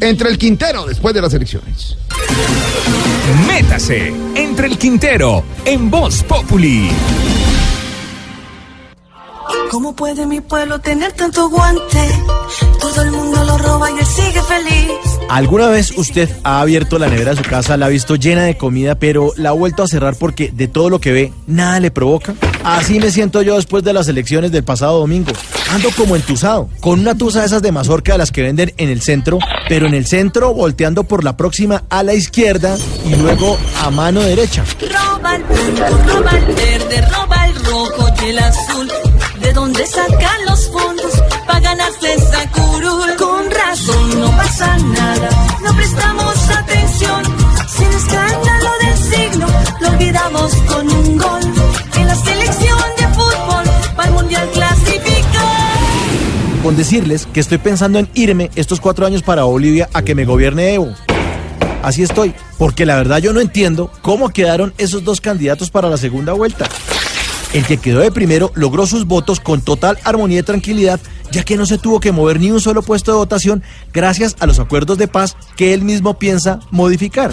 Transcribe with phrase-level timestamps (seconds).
[0.00, 1.96] Entre el Quintero después de las elecciones.
[3.46, 6.88] Métase entre el Quintero en Voz Populi.
[9.70, 11.98] ¿Cómo puede mi pueblo tener tanto guante?
[12.80, 14.90] Todo el mundo lo roba y él sigue feliz.
[15.28, 18.56] ¿Alguna vez usted ha abierto la nevera de su casa, la ha visto llena de
[18.56, 21.90] comida, pero la ha vuelto a cerrar porque de todo lo que ve, nada le
[21.90, 22.34] provoca?
[22.64, 25.32] Así me siento yo después de las elecciones del pasado domingo.
[25.70, 28.88] Ando como entusado, con una tusa de esas de mazorca de las que venden en
[28.88, 33.58] el centro, pero en el centro volteando por la próxima a la izquierda y luego
[33.82, 34.64] a mano derecha.
[34.80, 38.90] Roba el blanco, roba el verde, roba el rojo y azul.
[39.40, 42.14] ¿De dónde sacan los fondos para ganarse
[56.76, 60.74] Decirles que estoy pensando en irme estos cuatro años para Bolivia a que me gobierne
[60.74, 60.94] Evo.
[61.82, 65.96] Así estoy, porque la verdad yo no entiendo cómo quedaron esos dos candidatos para la
[65.96, 66.68] segunda vuelta.
[67.52, 71.00] El que quedó de primero logró sus votos con total armonía y tranquilidad,
[71.32, 74.46] ya que no se tuvo que mover ni un solo puesto de votación gracias a
[74.46, 77.32] los acuerdos de paz que él mismo piensa modificar.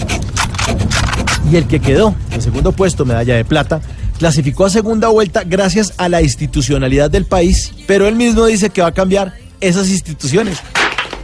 [1.51, 3.81] Y el que quedó en segundo puesto, medalla de plata,
[4.17, 8.81] clasificó a segunda vuelta gracias a la institucionalidad del país, pero él mismo dice que
[8.81, 10.59] va a cambiar esas instituciones.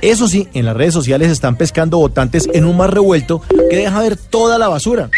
[0.01, 3.99] Eso sí, en las redes sociales están pescando votantes en un mar revuelto que deja
[3.99, 5.09] ver toda la basura.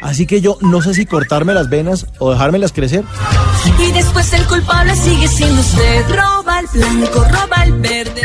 [0.00, 3.04] Así que yo no sé si cortarme las venas o dejármelas crecer.
[3.78, 6.04] Y después el culpable sigue siendo usted.
[6.08, 8.22] Roba el blanco, roba el verde.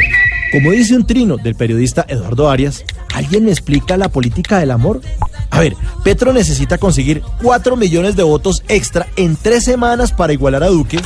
[0.53, 5.01] Como dice un trino del periodista Eduardo Arias, ¿alguien me explica la política del amor?
[5.49, 10.63] A ver, Petro necesita conseguir 4 millones de votos extra en tres semanas para igualar
[10.63, 10.99] a Duque,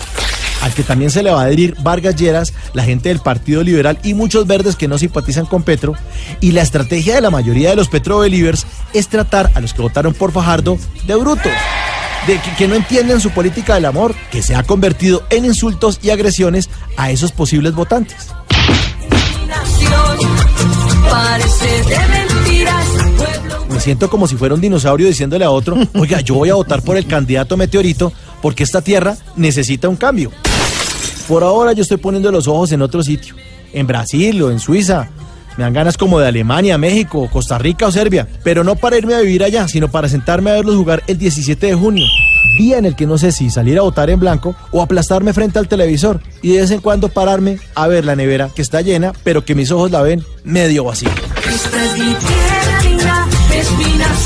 [0.62, 4.00] al que también se le va a adherir Vargas Lleras, la gente del Partido Liberal
[4.04, 5.96] y muchos verdes que no simpatizan con Petro.
[6.42, 9.82] Y la estrategia de la mayoría de los Petro Believers es tratar a los que
[9.82, 11.52] votaron por Fajardo de brutos.
[12.28, 16.10] De que, no entienden su política del amor, que se ha convertido en insultos y
[16.10, 18.28] agresiones a esos posibles votantes.
[21.10, 22.99] Parece de mentiras.
[23.90, 26.96] Siento como si fuera un dinosaurio diciéndole a otro, oiga, yo voy a votar por
[26.96, 30.32] el candidato meteorito porque esta tierra necesita un cambio.
[31.28, 33.34] Por ahora yo estoy poniendo los ojos en otro sitio,
[33.74, 35.10] en Brasil o en Suiza.
[35.58, 39.16] Me dan ganas como de Alemania, México, Costa Rica o Serbia, pero no para irme
[39.16, 42.06] a vivir allá, sino para sentarme a verlos jugar el 17 de junio.
[42.60, 45.58] Día en el que no sé si salir a votar en blanco o aplastarme frente
[45.58, 49.14] al televisor y de vez en cuando pararme a ver la nevera que está llena,
[49.24, 51.10] pero que mis ojos la ven medio vacía
[53.60, 54.20] espinas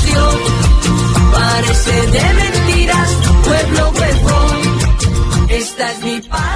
[1.32, 3.08] Parece de mentiras,
[3.44, 4.60] pueblo huevón.
[5.48, 6.53] Esta es mi paz.